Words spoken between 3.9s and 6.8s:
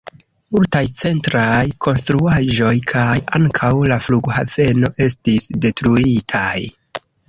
la flughaveno estis detruitaj.